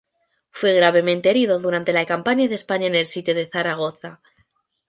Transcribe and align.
Fue 0.49 0.73
gravemente 0.73 1.29
herido 1.29 1.59
durante 1.59 1.93
la 1.93 2.07
campaña 2.07 2.47
de 2.47 2.55
España, 2.55 2.87
en 2.87 2.95
el 2.95 3.05
sitio 3.05 3.35
de 3.35 3.47
Zaragoza. 3.47 4.19